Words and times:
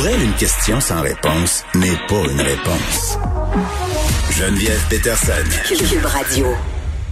Pour 0.00 0.08
elle, 0.08 0.22
une 0.22 0.32
question 0.32 0.80
sans 0.80 1.02
réponse 1.02 1.62
n'est 1.74 1.98
pas 2.08 2.24
une 2.30 2.40
réponse. 2.40 3.18
Geneviève 4.30 4.82
Peterson. 4.88 5.44
Cube 5.66 6.06
Radio. 6.06 6.46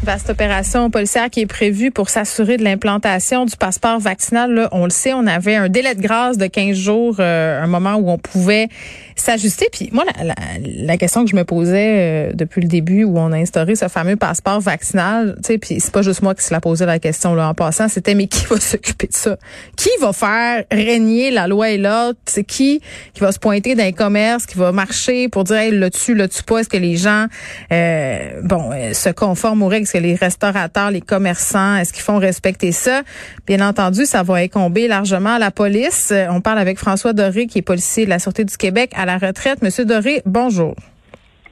Vaste 0.04 0.30
opération 0.30 0.90
policière 0.90 1.28
qui 1.28 1.40
est 1.40 1.46
prévue 1.46 1.90
pour 1.90 2.08
s'assurer 2.08 2.56
de 2.56 2.62
l'implantation 2.62 3.44
du 3.44 3.56
passeport 3.56 3.98
vaccinal. 3.98 4.54
Là, 4.54 4.68
on 4.70 4.84
le 4.84 4.90
sait, 4.90 5.12
on 5.12 5.26
avait 5.26 5.56
un 5.56 5.68
délai 5.68 5.96
de 5.96 6.00
grâce 6.00 6.38
de 6.38 6.46
15 6.46 6.76
jours, 6.76 7.16
euh, 7.18 7.60
un 7.60 7.66
moment 7.66 7.96
où 7.96 8.08
on 8.08 8.16
pouvait 8.16 8.68
s'ajuster. 9.16 9.66
Puis 9.72 9.90
moi, 9.92 10.04
la, 10.22 10.34
la, 10.62 10.96
question 10.96 11.24
que 11.24 11.30
je 11.30 11.34
me 11.34 11.42
posais 11.42 12.28
euh, 12.28 12.32
depuis 12.32 12.60
le 12.60 12.68
début 12.68 13.02
où 13.02 13.18
on 13.18 13.32
a 13.32 13.36
instauré 13.36 13.74
ce 13.74 13.88
fameux 13.88 14.14
passeport 14.14 14.60
vaccinal, 14.60 15.34
tu 15.42 15.48
sais, 15.48 15.58
puis 15.58 15.80
c'est 15.80 15.92
pas 15.92 16.02
juste 16.02 16.22
moi 16.22 16.36
qui 16.36 16.44
se 16.44 16.54
la 16.54 16.60
posais 16.60 16.86
la 16.86 17.00
question 17.00 17.34
là 17.34 17.48
en 17.48 17.54
passant, 17.54 17.88
c'était 17.88 18.14
mais 18.14 18.28
qui 18.28 18.46
va 18.46 18.60
s'occuper 18.60 19.08
de 19.08 19.14
ça? 19.14 19.36
Qui 19.76 19.90
va 20.00 20.12
faire 20.12 20.64
régner 20.70 21.32
la 21.32 21.48
loi 21.48 21.70
et 21.70 21.78
l'ordre? 21.78 22.18
C'est 22.26 22.44
qui 22.44 22.80
qui 23.14 23.20
va 23.20 23.32
se 23.32 23.40
pointer 23.40 23.74
dans 23.74 23.84
les 23.84 23.92
commerces, 23.92 24.46
qui 24.46 24.56
va 24.56 24.70
marcher 24.70 25.28
pour 25.28 25.42
dire 25.42 25.56
hey, 25.56 25.70
le 25.72 25.90
tu 25.90 26.14
le 26.14 26.28
tu 26.28 26.44
pas? 26.44 26.60
Est-ce 26.60 26.68
que 26.68 26.76
les 26.76 26.96
gens, 26.96 27.26
euh, 27.72 28.40
bon, 28.44 28.70
se 28.92 29.08
conforment 29.10 29.64
aux 29.64 29.68
règles? 29.68 29.87
Est-ce 29.88 29.94
que 29.94 30.02
les 30.02 30.16
restaurateurs, 30.16 30.90
les 30.90 31.00
commerçants, 31.00 31.76
est-ce 31.76 31.94
qu'ils 31.94 32.02
font 32.02 32.18
respecter 32.18 32.72
ça? 32.72 33.00
Bien 33.46 33.66
entendu, 33.66 34.04
ça 34.04 34.22
va 34.22 34.34
incomber 34.34 34.86
largement 34.86 35.38
la 35.38 35.50
police. 35.50 36.12
On 36.28 36.42
parle 36.42 36.58
avec 36.58 36.76
François 36.78 37.14
Doré, 37.14 37.46
qui 37.46 37.60
est 37.60 37.62
policier 37.62 38.04
de 38.04 38.10
la 38.10 38.18
sûreté 38.18 38.44
du 38.44 38.54
Québec 38.58 38.92
à 38.94 39.06
la 39.06 39.16
retraite. 39.16 39.62
Monsieur 39.62 39.86
Doré, 39.86 40.20
bonjour. 40.26 40.74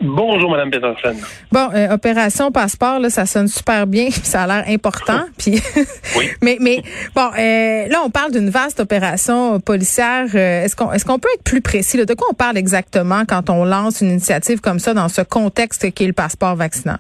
Bonjour, 0.03 0.51
Madame 0.51 0.71
Peterson. 0.71 1.15
Bon, 1.51 1.71
euh, 1.75 1.95
opération 1.95 2.53
passeport, 2.53 2.99
là, 2.99 3.09
ça 3.09 3.25
sonne 3.25 3.49
super 3.49 3.87
bien, 3.87 4.11
ça 4.11 4.43
a 4.43 4.47
l'air 4.47 4.65
important. 4.69 5.23
Puis, 5.39 5.63
oui. 6.19 6.29
mais, 6.43 6.59
mais 6.61 6.83
bon, 7.15 7.31
euh, 7.39 7.89
là, 7.89 8.03
on 8.05 8.11
parle 8.11 8.33
d'une 8.33 8.51
vaste 8.51 8.81
opération 8.81 9.61
policière. 9.61 10.27
Euh, 10.35 10.65
est-ce 10.65 10.77
qu'on, 10.77 10.93
est-ce 10.93 11.07
qu'on 11.07 11.19
peut 11.19 11.31
être 11.35 11.43
plus 11.43 11.63
précis 11.63 11.97
De 12.05 12.13
quoi 12.13 12.27
on 12.31 12.35
parle 12.35 12.59
exactement 12.59 13.23
quand 13.27 13.49
on 13.49 13.65
lance 13.65 14.03
une 14.03 14.11
initiative 14.11 14.61
comme 14.61 14.79
ça 14.79 14.93
dans 14.93 15.09
ce 15.09 15.23
contexte 15.23 15.91
qui 15.93 16.05
est 16.05 16.09
le 16.09 16.13
passeport 16.13 16.55
vaccinal? 16.55 16.99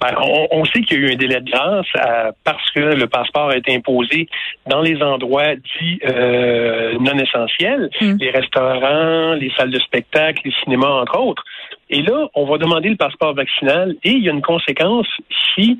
Ben, 0.00 0.14
on, 0.50 0.64
sait 0.66 0.80
qu'il 0.82 1.00
y 1.00 1.04
a 1.04 1.08
eu 1.08 1.12
un 1.12 1.16
délai 1.16 1.40
de 1.40 1.50
grâce 1.50 1.86
euh, 1.96 2.30
parce 2.44 2.70
que 2.70 2.80
le 2.80 3.06
passeport 3.08 3.50
a 3.50 3.56
été 3.56 3.74
imposé 3.74 4.28
dans 4.66 4.80
les 4.80 5.02
endroits 5.02 5.56
dits 5.56 5.98
euh, 6.04 6.96
non 7.00 7.18
essentiels, 7.18 7.90
hmm. 8.00 8.16
les 8.20 8.30
restaurants, 8.30 9.34
les 9.34 9.50
salles 9.56 9.72
de 9.72 9.80
spectacle, 9.80 10.42
les 10.44 10.54
cinémas, 10.62 11.02
entre 11.02 11.18
autres. 11.18 11.44
Et 11.90 12.02
là, 12.02 12.28
on 12.34 12.44
va 12.44 12.58
demander 12.58 12.90
le 12.90 12.96
passeport 12.96 13.34
vaccinal 13.34 13.96
et 14.04 14.10
il 14.10 14.24
y 14.24 14.28
a 14.28 14.32
une 14.32 14.42
conséquence 14.42 15.08
si 15.54 15.78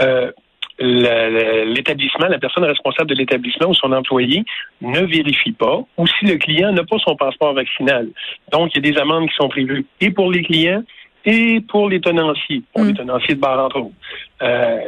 euh, 0.00 0.30
l'établissement, 0.78 2.28
la 2.28 2.38
personne 2.38 2.64
responsable 2.64 3.08
de 3.08 3.14
l'établissement 3.14 3.68
ou 3.68 3.74
son 3.74 3.92
employé 3.92 4.44
ne 4.82 5.00
vérifie 5.00 5.52
pas 5.52 5.80
ou 5.96 6.06
si 6.06 6.26
le 6.26 6.36
client 6.36 6.72
n'a 6.72 6.84
pas 6.84 6.98
son 6.98 7.16
passeport 7.16 7.54
vaccinal. 7.54 8.08
Donc, 8.52 8.72
il 8.74 8.84
y 8.84 8.88
a 8.88 8.92
des 8.92 9.00
amendes 9.00 9.28
qui 9.28 9.34
sont 9.36 9.48
prévues 9.48 9.86
et 10.00 10.10
pour 10.10 10.30
les 10.30 10.42
clients 10.42 10.82
et 11.26 11.60
pour 11.60 11.90
les 11.90 12.00
tenanciers, 12.00 12.62
pour 12.72 12.84
les 12.84 12.92
mm. 12.92 12.98
tenanciers 12.98 13.34
de 13.34 13.40
bar 13.40 13.64
entre 13.66 13.78
autres, 13.78 13.94
euh, 14.42 14.78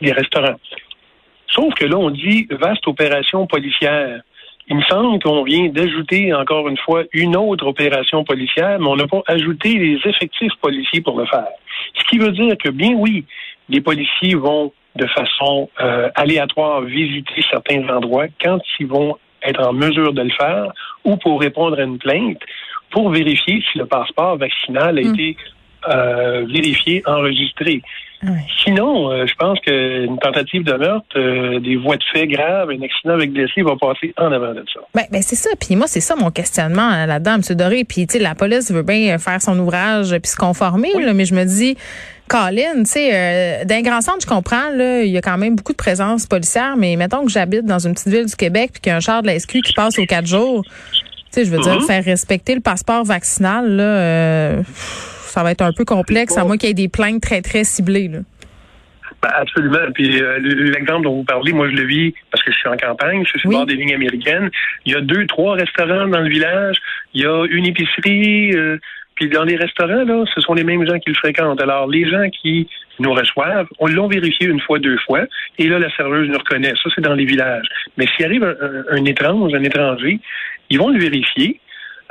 les 0.00 0.12
restaurants. 0.12 0.60
Sauf 1.48 1.74
que 1.74 1.86
là, 1.86 1.96
on 1.96 2.10
dit 2.10 2.46
vaste 2.50 2.86
opération 2.86 3.46
policière. 3.46 4.20
Il 4.68 4.76
me 4.76 4.82
semble 4.82 5.18
qu'on 5.22 5.44
vient 5.44 5.68
d'ajouter 5.68 6.32
encore 6.34 6.68
une 6.68 6.76
fois 6.76 7.04
une 7.14 7.34
autre 7.36 7.66
opération 7.66 8.22
policière, 8.22 8.78
mais 8.78 8.86
on 8.86 8.96
n'a 8.96 9.06
pas 9.06 9.22
ajouté 9.26 9.74
les 9.74 9.98
effectifs 10.04 10.52
policiers 10.60 11.00
pour 11.00 11.18
le 11.18 11.24
faire. 11.24 11.48
Ce 11.94 12.04
qui 12.04 12.18
veut 12.18 12.32
dire 12.32 12.54
que 12.62 12.68
bien 12.68 12.92
oui, 12.92 13.24
les 13.70 13.80
policiers 13.80 14.34
vont 14.34 14.72
de 14.94 15.06
façon 15.06 15.70
euh, 15.80 16.10
aléatoire 16.14 16.82
visiter 16.82 17.42
certains 17.50 17.88
endroits 17.88 18.26
quand 18.42 18.58
ils 18.78 18.86
vont 18.86 19.16
être 19.42 19.66
en 19.66 19.72
mesure 19.72 20.12
de 20.12 20.22
le 20.22 20.30
faire 20.30 20.72
ou 21.04 21.16
pour 21.16 21.40
répondre 21.40 21.78
à 21.78 21.84
une 21.84 21.98
plainte 21.98 22.40
pour 22.90 23.10
vérifier 23.10 23.62
si 23.70 23.78
le 23.78 23.86
passeport 23.86 24.36
vaccinal 24.36 24.98
a 24.98 25.02
mm. 25.02 25.14
été 25.14 25.36
euh, 25.88 26.46
vérifier, 26.46 27.02
enregistrer. 27.06 27.82
Sinon, 28.64 29.12
euh, 29.12 29.26
je 29.26 29.34
pense 29.34 29.60
qu'une 29.60 30.18
tentative 30.18 30.64
de 30.64 30.72
meurtre, 30.72 31.06
euh, 31.16 31.60
des 31.60 31.76
voies 31.76 31.96
de 31.96 32.02
fait 32.12 32.26
graves, 32.26 32.68
un 32.68 32.82
accident 32.82 33.14
avec 33.14 33.32
blessé 33.32 33.62
va 33.62 33.76
passer 33.76 34.12
en 34.16 34.32
avant 34.32 34.54
de 34.54 34.64
ça. 34.72 34.80
Ben, 34.92 35.04
ben 35.12 35.22
c'est 35.22 35.36
ça. 35.36 35.50
Puis 35.58 35.76
moi, 35.76 35.86
c'est 35.86 36.00
ça 36.00 36.16
mon 36.16 36.32
questionnement 36.32 37.06
là-dedans, 37.06 37.36
M. 37.36 37.56
Doré. 37.56 37.84
Puis, 37.84 38.08
tu 38.08 38.18
sais, 38.18 38.22
la 38.22 38.34
police 38.34 38.72
veut 38.72 38.82
bien 38.82 39.18
faire 39.18 39.40
son 39.40 39.56
ouvrage 39.60 40.10
puis 40.18 40.30
se 40.30 40.36
conformer, 40.36 40.92
là, 41.00 41.14
mais 41.14 41.26
je 41.26 41.34
me 41.34 41.44
dis, 41.44 41.76
Colin, 42.26 42.82
tu 42.82 42.86
sais, 42.86 43.64
d'un 43.64 43.82
grand 43.82 44.00
centre, 44.00 44.18
je 44.22 44.26
comprends, 44.26 44.70
là, 44.74 45.02
il 45.02 45.10
y 45.10 45.16
a 45.16 45.22
quand 45.22 45.38
même 45.38 45.54
beaucoup 45.54 45.72
de 45.72 45.78
présence 45.78 46.26
policière, 46.26 46.76
mais 46.76 46.96
mettons 46.96 47.24
que 47.24 47.30
j'habite 47.30 47.66
dans 47.66 47.78
une 47.78 47.94
petite 47.94 48.08
ville 48.08 48.26
du 48.26 48.36
Québec 48.36 48.70
puis 48.72 48.80
qu'il 48.80 48.90
y 48.90 48.92
a 48.92 48.96
un 48.96 49.00
char 49.00 49.22
de 49.22 49.28
la 49.28 49.38
SQ 49.38 49.62
qui 49.62 49.72
passe 49.74 49.96
aux 49.98 50.06
quatre 50.06 50.26
jours. 50.26 50.64
Tu 50.64 50.72
sais, 51.30 51.44
je 51.44 51.50
veux 51.50 51.60
dire, 51.60 51.76
mhm. 51.76 51.86
faire 51.86 52.04
respecter 52.04 52.56
le 52.56 52.60
passeport 52.60 53.04
vaccinal, 53.04 53.70
là 53.70 54.62
ça 55.28 55.42
va 55.42 55.52
être 55.52 55.62
un 55.62 55.72
peu 55.72 55.84
complexe, 55.84 56.36
à 56.36 56.44
moins 56.44 56.56
qu'il 56.56 56.68
y 56.68 56.72
ait 56.72 56.74
des 56.74 56.88
plaintes 56.88 57.22
très, 57.22 57.42
très 57.42 57.64
ciblées. 57.64 58.08
Là. 58.08 58.18
Ben, 59.22 59.30
absolument. 59.34 59.90
Puis 59.94 60.22
euh, 60.22 60.38
l'exemple 60.38 61.02
dont 61.02 61.16
vous 61.16 61.24
parlez, 61.24 61.52
moi 61.52 61.68
je 61.68 61.74
le 61.74 61.84
vis 61.86 62.14
parce 62.30 62.42
que 62.44 62.52
je 62.52 62.58
suis 62.58 62.68
en 62.68 62.76
campagne, 62.76 63.24
je 63.24 63.30
suis 63.30 63.40
sur 63.40 63.50
bord 63.50 63.66
des 63.66 63.74
lignes 63.74 63.94
américaines. 63.94 64.50
Il 64.84 64.92
y 64.92 64.96
a 64.96 65.00
deux, 65.00 65.26
trois 65.26 65.54
restaurants 65.54 66.06
dans 66.06 66.20
le 66.20 66.28
village. 66.28 66.76
Il 67.14 67.22
y 67.22 67.26
a 67.26 67.44
une 67.50 67.66
épicerie. 67.66 68.52
Euh, 68.54 68.78
puis 69.16 69.28
dans 69.28 69.42
les 69.42 69.56
restaurants, 69.56 70.04
là, 70.04 70.24
ce 70.32 70.40
sont 70.40 70.54
les 70.54 70.62
mêmes 70.62 70.86
gens 70.86 70.96
qui 71.00 71.10
le 71.10 71.16
fréquentent. 71.16 71.60
Alors, 71.60 71.88
les 71.88 72.08
gens 72.08 72.30
qui 72.30 72.68
nous 73.00 73.12
reçoivent, 73.12 73.66
on 73.80 73.88
l'a 73.88 74.06
vérifié 74.06 74.46
une 74.46 74.60
fois, 74.60 74.78
deux 74.78 74.96
fois, 74.98 75.24
et 75.58 75.66
là, 75.66 75.80
la 75.80 75.90
serveuse 75.96 76.28
nous 76.28 76.38
reconnaît. 76.38 76.72
Ça, 76.80 76.88
c'est 76.94 77.00
dans 77.00 77.14
les 77.14 77.24
villages. 77.24 77.66
Mais 77.96 78.06
s'il 78.14 78.26
arrive 78.26 78.44
un, 78.44 78.84
un, 78.96 79.04
étrange, 79.06 79.52
un 79.54 79.64
étranger, 79.64 80.20
ils 80.70 80.78
vont 80.78 80.90
le 80.90 81.00
vérifier. 81.00 81.60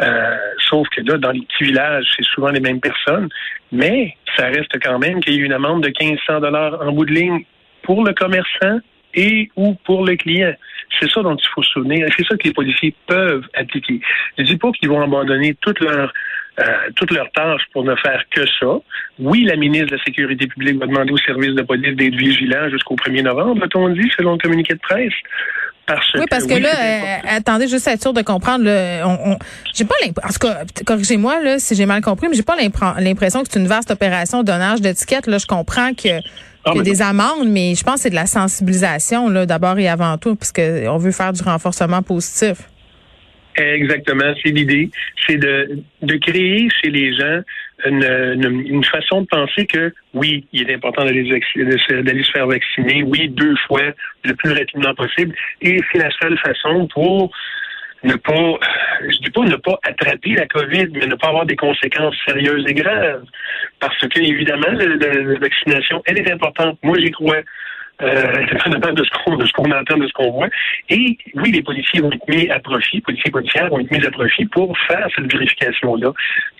Euh, 0.01 0.37
sauf 0.69 0.87
que 0.89 1.01
là, 1.01 1.17
dans 1.17 1.31
les 1.31 1.41
petits 1.41 1.65
villages, 1.65 2.05
c'est 2.15 2.25
souvent 2.25 2.49
les 2.49 2.59
mêmes 2.59 2.79
personnes, 2.79 3.29
mais 3.71 4.15
ça 4.35 4.45
reste 4.45 4.77
quand 4.81 4.99
même 4.99 5.21
qu'il 5.21 5.33
y 5.33 5.37
ait 5.37 5.45
une 5.45 5.53
amende 5.53 5.83
de 5.83 5.91
1500 5.99 6.39
dollars 6.41 6.81
en 6.81 6.91
bout 6.91 7.05
de 7.05 7.13
ligne 7.13 7.43
pour 7.83 8.03
le 8.03 8.13
commerçant 8.13 8.79
et 9.15 9.49
ou 9.55 9.73
pour 9.85 10.05
le 10.05 10.15
client. 10.15 10.53
C'est 10.99 11.09
ça 11.09 11.21
dont 11.21 11.35
il 11.35 11.47
faut 11.53 11.63
se 11.63 11.71
souvenir. 11.71 12.07
C'est 12.15 12.25
ça 12.25 12.37
que 12.37 12.43
les 12.43 12.53
policiers 12.53 12.93
peuvent 13.07 13.45
appliquer. 13.55 13.99
Je 14.37 14.43
dis 14.43 14.57
pas 14.57 14.71
qu'ils 14.71 14.89
vont 14.89 15.01
abandonner 15.01 15.55
toute 15.61 15.79
leur 15.79 16.13
euh, 16.59 16.89
toutes 16.95 17.11
leurs 17.11 17.31
tâches 17.33 17.61
pour 17.71 17.83
ne 17.83 17.95
faire 17.95 18.23
que 18.31 18.41
ça. 18.59 18.79
Oui, 19.19 19.43
la 19.43 19.55
ministre 19.55 19.91
de 19.91 19.95
la 19.95 20.03
Sécurité 20.03 20.47
publique 20.47 20.79
va 20.79 20.87
demander 20.87 21.11
au 21.11 21.17
service 21.17 21.53
de 21.53 21.61
police 21.61 21.95
d'être 21.95 22.15
vigilant 22.15 22.67
jusqu'au 22.69 22.95
1er 22.95 23.21
novembre, 23.21 23.63
a-t-on 23.63 23.89
dit, 23.89 24.09
selon 24.17 24.33
le 24.33 24.37
communiqué 24.39 24.73
de 24.73 24.79
presse 24.79 25.13
oui, 26.15 26.25
parce 26.29 26.45
que, 26.45 26.55
là, 26.55 26.69
euh, 26.69 27.37
attendez, 27.37 27.67
juste 27.67 27.87
être 27.87 28.01
sûr 28.01 28.13
de 28.13 28.21
comprendre. 28.21 28.65
Le, 28.65 29.05
on, 29.05 29.37
j'ai 29.73 29.85
pas 29.85 29.95
l'impression, 30.03 30.49
en 30.49 30.65
tout 30.65 30.83
cas, 30.83 30.83
corrigez-moi 30.85 31.41
là 31.41 31.59
si 31.59 31.75
j'ai 31.75 31.85
mal 31.85 32.01
compris, 32.01 32.27
mais 32.27 32.35
j'ai 32.35 32.43
pas 32.43 32.57
l'impression 32.99 33.43
que 33.43 33.47
c'est 33.49 33.59
une 33.59 33.67
vaste 33.67 33.91
opération 33.91 34.41
de 34.41 34.45
donnage 34.45 34.81
d'étiquette. 34.81 35.27
Là, 35.27 35.37
je 35.37 35.45
comprends 35.45 35.93
que 35.93 36.19
ah, 36.65 36.73
y 36.75 36.79
a 36.79 36.81
des 36.81 37.01
amendes, 37.01 37.47
mais 37.47 37.75
je 37.75 37.83
pense 37.83 37.95
que 37.95 38.01
c'est 38.01 38.09
de 38.09 38.15
la 38.15 38.25
sensibilisation 38.25 39.29
là, 39.29 39.45
d'abord 39.45 39.79
et 39.79 39.87
avant 39.87 40.17
tout, 40.17 40.35
parce 40.35 40.51
on 40.57 40.97
veut 40.97 41.11
faire 41.11 41.31
du 41.31 41.41
renforcement 41.41 42.01
positif. 42.01 42.57
Exactement, 43.55 44.33
c'est 44.43 44.51
l'idée, 44.51 44.91
c'est 45.25 45.37
de, 45.37 45.81
de 46.03 46.15
créer 46.17 46.67
chez 46.79 46.91
les 46.91 47.15
gens 47.17 47.41
une, 47.85 48.65
une, 48.67 48.83
façon 48.83 49.21
de 49.21 49.27
penser 49.27 49.65
que 49.67 49.93
oui, 50.13 50.47
il 50.51 50.69
est 50.69 50.75
important 50.75 51.05
d'aller 51.05 51.23
se 51.29 52.31
faire 52.31 52.47
vacciner, 52.47 53.03
oui, 53.03 53.29
deux 53.29 53.55
fois 53.67 53.83
le 54.23 54.33
plus 54.33 54.51
rapidement 54.51 54.95
possible, 54.95 55.35
et 55.61 55.77
c'est 55.91 55.99
la 55.99 56.09
seule 56.19 56.37
façon 56.39 56.87
pour 56.87 57.31
ne 58.03 58.15
pas, 58.15 58.59
je 59.01 59.17
dis 59.17 59.29
pas 59.31 59.41
ne 59.41 59.55
pas 59.55 59.79
attraper 59.83 60.35
la 60.35 60.45
COVID, 60.47 60.87
mais 60.93 61.07
ne 61.07 61.15
pas 61.15 61.27
avoir 61.27 61.45
des 61.45 61.55
conséquences 61.55 62.15
sérieuses 62.25 62.65
et 62.67 62.73
graves. 62.73 63.23
Parce 63.79 63.97
que, 63.99 64.19
évidemment, 64.19 64.69
la 64.71 65.39
vaccination, 65.39 66.01
elle 66.05 66.19
est 66.19 66.31
importante. 66.31 66.77
Moi, 66.83 66.97
j'y 66.99 67.11
crois 67.11 67.41
euh, 68.01 68.45
dépendamment 68.51 68.93
de 68.93 69.03
ce 69.03 69.09
qu'on 69.09 69.35
de 69.37 69.45
ce 69.45 69.51
qu'on 69.53 69.71
entend, 69.71 69.97
de 69.97 70.07
ce 70.07 70.13
qu'on 70.13 70.31
voit. 70.31 70.49
Et 70.89 71.17
oui, 71.35 71.51
les 71.51 71.63
policiers 71.63 72.01
vont 72.01 72.11
être 72.11 72.27
mis 72.27 72.49
à 72.49 72.59
profit, 72.59 72.97
les 72.97 73.01
policiers 73.01 73.31
policières 73.31 73.69
vont 73.69 73.79
être 73.79 73.91
mis 73.91 74.05
à 74.05 74.11
profit 74.11 74.45
pour 74.45 74.77
faire 74.87 75.07
cette 75.15 75.31
vérification-là. 75.31 76.11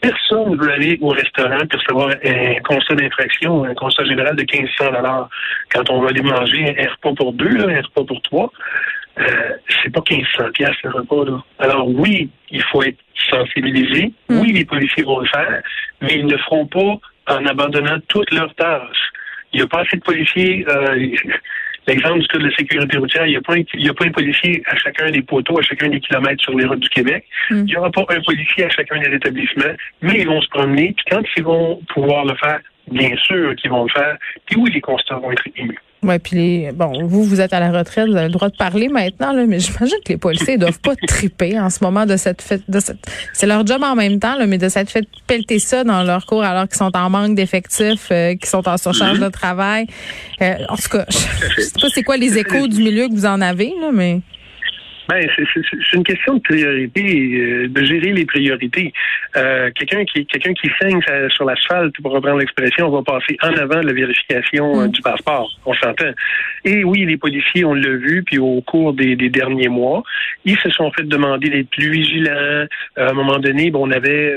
Personne 0.01 0.51
ne 0.51 0.57
veut 0.57 0.71
aller 0.71 0.97
au 1.01 1.09
restaurant 1.09 1.59
pour 1.69 1.79
recevoir 1.79 2.09
un 2.23 2.59
constat 2.61 2.95
d'infraction, 2.95 3.63
un 3.63 3.75
constat 3.75 4.05
général 4.05 4.35
de 4.35 4.41
1500 4.41 4.91
dollars 4.91 5.29
quand 5.71 5.89
on 5.89 6.01
va 6.01 6.09
aller 6.09 6.21
manger 6.21 6.75
un 6.79 6.89
repas 6.89 7.13
pour 7.13 7.33
deux, 7.33 7.69
un 7.69 7.81
repas 7.81 8.03
pour 8.03 8.21
trois. 8.23 8.51
Euh, 9.19 9.23
c'est 9.83 9.91
pas 9.91 10.01
1500 10.09 10.51
pièces 10.53 10.75
le 10.83 10.91
repas 10.91 11.25
là. 11.25 11.43
Alors 11.59 11.87
oui, 11.87 12.29
il 12.51 12.61
faut 12.63 12.83
être 12.83 12.99
sensibilisé. 13.29 14.13
Mm. 14.29 14.39
Oui, 14.41 14.51
les 14.53 14.65
policiers 14.65 15.03
vont 15.03 15.19
le 15.19 15.27
faire, 15.27 15.61
mais 16.01 16.15
ils 16.15 16.25
ne 16.25 16.31
le 16.31 16.37
feront 16.39 16.67
pas 16.67 16.99
en 17.27 17.45
abandonnant 17.45 17.97
toutes 18.07 18.31
leurs 18.31 18.53
tâches. 18.55 19.11
Il 19.53 19.57
n'y 19.57 19.63
a 19.63 19.67
pas 19.67 19.81
assez 19.81 19.97
de 19.97 20.01
policiers. 20.01 20.65
Euh, 20.67 21.15
L'exemple 21.87 22.19
de 22.33 22.39
la 22.39 22.53
sécurité 22.53 22.97
routière, 22.97 23.25
il 23.25 23.29
n'y 23.29 23.37
a, 23.37 23.41
pas 23.41 23.53
un, 23.53 23.61
a 23.61 23.93
pas 23.93 24.05
un 24.05 24.11
policier 24.11 24.61
à 24.65 24.75
chacun 24.75 25.09
des 25.09 25.21
poteaux, 25.21 25.57
à 25.57 25.61
chacun 25.61 25.87
des 25.87 26.01
kilomètres 26.01 26.43
sur 26.43 26.53
les 26.53 26.65
routes 26.65 26.81
du 26.81 26.89
Québec. 26.89 27.23
Hmm. 27.49 27.59
Il 27.59 27.63
n'y 27.63 27.77
aura 27.77 27.89
pas 27.89 28.05
un 28.09 28.19
policier 28.19 28.65
à 28.65 28.69
chacun 28.69 28.99
des 28.99 29.15
établissements, 29.15 29.73
mais 30.01 30.19
ils 30.19 30.27
vont 30.27 30.41
se 30.41 30.49
promener. 30.49 30.93
Puis 30.97 31.05
quand 31.09 31.23
ils 31.37 31.43
vont 31.43 31.79
pouvoir 31.93 32.25
le 32.25 32.35
faire, 32.35 32.59
bien 32.91 33.15
sûr 33.15 33.55
qu'ils 33.55 33.71
vont 33.71 33.83
le 33.83 33.89
faire. 33.89 34.17
Puis 34.45 34.57
oui, 34.57 34.71
les 34.73 34.81
constats 34.81 35.15
vont 35.15 35.31
être 35.31 35.47
émus. 35.55 35.79
Ouais, 36.03 36.19
puis 36.19 36.35
les, 36.35 36.71
bon, 36.71 37.07
vous, 37.07 37.23
vous 37.23 37.41
êtes 37.41 37.53
à 37.53 37.59
la 37.59 37.71
retraite, 37.71 38.07
vous 38.07 38.15
avez 38.15 38.27
le 38.27 38.33
droit 38.33 38.49
de 38.49 38.55
parler 38.55 38.87
maintenant, 38.87 39.33
là, 39.33 39.45
mais 39.47 39.59
j'imagine 39.59 39.97
que 40.05 40.13
les 40.13 40.17
policiers 40.17 40.55
ne 40.55 40.61
doivent 40.61 40.79
pas 40.79 40.95
triper 41.07 41.59
en 41.59 41.69
ce 41.71 41.83
moment 41.83 42.05
de 42.05 42.17
cette 42.17 42.41
fête, 42.41 42.61
de 42.67 42.79
cette, 42.79 42.99
c'est 43.33 43.47
leur 43.47 43.65
job 43.65 43.81
en 43.83 43.95
même 43.95 44.19
temps, 44.19 44.35
là, 44.35 44.45
mais 44.45 44.59
de 44.59 44.69
cette 44.69 44.91
fête 44.91 45.07
pelleter 45.25 45.57
ça 45.57 45.83
dans 45.83 46.03
leur 46.03 46.25
cours 46.25 46.43
alors 46.43 46.67
qu'ils 46.67 46.77
sont 46.77 46.95
en 46.95 47.09
manque 47.09 47.35
d'effectifs, 47.35 48.09
euh, 48.11 48.35
qu'ils 48.35 48.49
sont 48.49 48.67
en 48.69 48.77
surcharge 48.77 49.19
de 49.19 49.29
travail. 49.29 49.87
Euh, 50.41 50.55
en 50.69 50.75
tout 50.75 50.89
cas, 50.89 51.05
je, 51.09 51.17
je 51.57 51.61
sais 51.61 51.79
pas 51.81 51.87
c'est 51.93 52.03
quoi 52.03 52.17
les 52.17 52.37
échos 52.37 52.67
du 52.67 52.83
milieu 52.83 53.07
que 53.07 53.13
vous 53.13 53.25
en 53.25 53.41
avez, 53.41 53.73
là, 53.81 53.89
mais. 53.91 54.21
Ben, 55.07 55.25
c'est 55.35 55.93
une 55.93 56.03
question 56.03 56.35
de 56.35 56.41
priorité, 56.41 57.01
euh, 57.01 57.67
de 57.69 57.83
gérer 57.83 58.11
les 58.11 58.25
priorités. 58.25 58.91
Euh, 59.37 59.71
quelqu'un 59.73 60.03
qui 60.03 60.25
quelqu'un 60.25 60.53
qui 60.53 60.69
saigne 60.81 60.99
sur 61.29 61.45
l'asphalte, 61.45 61.95
pour 62.01 62.11
reprendre 62.11 62.39
l'expression, 62.39 62.87
on 62.87 63.01
va 63.01 63.03
passer 63.03 63.37
en 63.41 63.53
avant 63.53 63.79
de 63.79 63.87
la 63.87 63.93
vérification 63.93 64.81
euh, 64.81 64.87
mm. 64.87 64.91
du 64.91 65.01
passeport. 65.01 65.49
On 65.65 65.73
s'entend. 65.73 66.11
Et 66.65 66.83
oui, 66.83 67.05
les 67.05 67.15
policiers, 67.15 67.63
on 67.63 67.73
l'a 67.73 67.95
vu, 67.95 68.23
puis 68.23 68.37
au 68.37 68.61
cours 68.61 68.93
des, 68.93 69.15
derniers 69.15 69.69
mois, 69.69 70.03
ils 70.43 70.57
se 70.57 70.69
sont 70.71 70.91
fait 70.91 71.03
demander 71.03 71.49
d'être 71.49 71.69
plus 71.69 71.89
vigilants. 71.89 72.67
à 72.97 73.09
un 73.09 73.13
moment 73.13 73.39
donné, 73.39 73.71
bon, 73.71 73.87
on 73.87 73.91
avait, 73.91 74.35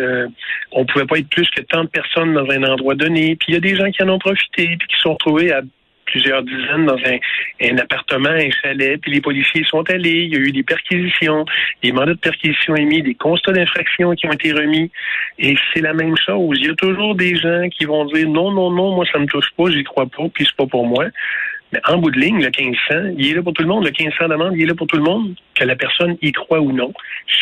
on 0.73 0.85
pouvait 0.85 1.07
pas 1.07 1.19
être 1.19 1.29
plus 1.31 1.49
que 1.51 1.63
tant 1.63 1.85
de 1.85 1.89
personnes 1.89 2.35
dans 2.35 2.49
un 2.49 2.63
endroit 2.65 2.95
donné. 2.95 3.37
Puis 3.37 3.47
il 3.49 3.55
y 3.55 3.57
a 3.57 3.61
des 3.61 3.75
gens 3.75 3.91
qui 3.91 4.03
en 4.03 4.09
ont 4.09 4.19
profité, 4.19 4.77
puis 4.79 4.89
qui 4.89 5.01
sont 5.01 5.15
retrouvés 5.15 5.53
à 5.53 5.63
plusieurs 6.11 6.43
dizaines 6.43 6.87
dans 6.87 6.97
un, 6.97 7.79
appartement, 7.79 8.31
un 8.31 8.51
chalet, 8.63 9.01
puis 9.01 9.13
les 9.13 9.21
policiers 9.21 9.65
sont 9.65 9.89
allés, 9.91 10.29
il 10.29 10.35
y 10.35 10.37
a 10.37 10.41
eu 10.41 10.53
des 10.53 10.63
perquisitions, 10.63 11.45
des 11.83 11.93
mandats 11.93 12.15
de 12.15 12.19
perquisition 12.19 12.77
émis, 12.77 13.03
des 13.03 13.15
constats 13.15 13.53
d'infraction 13.53 14.15
qui 14.15 14.27
ont 14.27 14.33
été 14.33 14.53
remis, 14.53 14.91
et 15.39 15.55
c'est 15.73 15.81
la 15.81 15.95
même 15.95 16.17
chose. 16.17 16.59
Il 16.61 16.67
y 16.67 16.71
a 16.71 16.75
toujours 16.75 17.15
des 17.15 17.37
gens 17.37 17.69
qui 17.71 17.85
vont 17.85 18.05
dire 18.07 18.29
non, 18.29 18.51
non, 18.51 18.71
non, 18.71 18.95
moi 18.95 19.05
ça 19.13 19.19
me 19.19 19.27
touche 19.27 19.51
pas, 19.57 19.71
j'y 19.71 19.85
crois 19.85 20.07
pas, 20.07 20.25
puis 20.33 20.45
c'est 20.45 20.57
pas 20.57 20.67
pour 20.67 20.87
moi. 20.87 21.07
Mais 21.73 21.81
en 21.87 21.99
bout 21.99 22.11
de 22.11 22.19
ligne, 22.19 22.41
le 22.41 22.51
1500, 22.51 23.15
il 23.17 23.31
est 23.31 23.35
là 23.35 23.43
pour 23.43 23.53
tout 23.53 23.63
le 23.63 23.69
monde. 23.69 23.85
Le 23.85 23.91
1500 23.91 24.29
d'amende, 24.29 24.55
il 24.57 24.63
est 24.63 24.67
là 24.67 24.75
pour 24.75 24.87
tout 24.87 24.97
le 24.97 25.03
monde, 25.03 25.35
que 25.55 25.65
la 25.65 25.77
personne 25.77 26.17
y 26.21 26.33
croit 26.33 26.61
ou 26.61 26.73
non. 26.73 26.93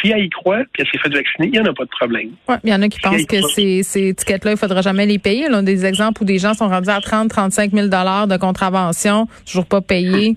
Si 0.00 0.10
elle 0.10 0.24
y 0.24 0.28
croit, 0.28 0.64
puis 0.72 0.82
elle 0.82 0.86
s'est 0.86 0.98
fait 0.98 1.14
vacciner, 1.14 1.48
il 1.48 1.52
n'y 1.52 1.60
en 1.60 1.64
a 1.64 1.72
pas 1.72 1.84
de 1.84 1.90
problème. 1.90 2.30
Ouais, 2.48 2.56
il 2.64 2.70
y 2.70 2.74
en 2.74 2.82
a 2.82 2.88
qui 2.88 3.00
pensent 3.00 3.26
que 3.26 3.40
ces, 3.42 3.82
ces 3.82 4.08
étiquettes-là, 4.08 4.50
il 4.50 4.54
ne 4.54 4.58
faudra 4.58 4.82
jamais 4.82 5.06
les 5.06 5.18
payer. 5.18 5.48
Là, 5.48 5.62
des 5.62 5.86
exemples 5.86 6.22
où 6.22 6.24
des 6.26 6.38
gens 6.38 6.54
sont 6.54 6.68
rendus 6.68 6.90
à 6.90 7.00
30, 7.00 7.30
35 7.30 7.72
000 7.72 7.86
de 7.88 8.36
contravention, 8.36 9.28
toujours 9.46 9.66
pas 9.66 9.80
payés. 9.80 10.36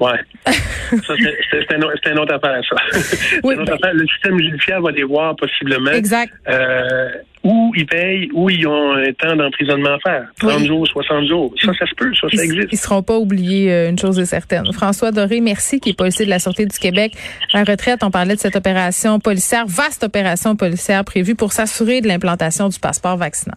Oui. 0.00 0.12
ça, 0.46 1.14
c'est 1.50 1.74
un, 1.74 2.16
autre 2.16 2.34
affaire, 2.34 2.60
ça. 2.68 2.76
Oui, 3.44 3.54
ben 3.56 3.68
affaire. 3.68 3.92
Le 3.92 4.06
système 4.06 4.38
judiciaire 4.38 4.80
va 4.80 4.90
les 4.90 5.04
voir 5.04 5.36
possiblement. 5.36 5.90
Exact. 5.90 6.32
Euh, 6.48 7.10
ou 7.42 7.72
ils 7.74 7.86
payent, 7.86 8.28
ou 8.34 8.50
ils 8.50 8.66
ont 8.66 8.92
un 8.92 9.12
temps 9.12 9.34
d'emprisonnement 9.34 9.94
à 9.94 9.98
faire. 10.00 10.26
30 10.40 10.66
jours, 10.66 10.86
60 10.86 11.26
jours. 11.26 11.54
Ça, 11.64 11.72
ça 11.78 11.86
se 11.86 11.94
peut, 11.94 12.12
ça, 12.14 12.26
ça 12.34 12.44
existe. 12.44 12.68
Ils 12.70 12.74
ne 12.74 12.80
seront 12.80 13.02
pas 13.02 13.16
oubliés, 13.16 13.72
euh, 13.72 13.90
une 13.90 13.98
chose 13.98 14.18
est 14.18 14.26
certaine. 14.26 14.70
François 14.72 15.10
Doré, 15.10 15.40
merci, 15.40 15.80
qui 15.80 15.90
est 15.90 15.94
policier 15.94 16.26
de 16.26 16.30
la 16.30 16.38
Sûreté 16.38 16.66
du 16.66 16.78
Québec. 16.78 17.14
À 17.52 17.58
la 17.58 17.72
retraite, 17.72 18.00
on 18.02 18.10
parlait 18.10 18.34
de 18.34 18.40
cette 18.40 18.56
opération 18.56 19.18
policière, 19.20 19.64
vaste 19.66 20.04
opération 20.04 20.54
policière 20.54 21.04
prévue 21.04 21.34
pour 21.34 21.52
s'assurer 21.52 22.00
de 22.00 22.08
l'implantation 22.08 22.68
du 22.68 22.78
passeport 22.78 23.16
vaccinal. 23.16 23.56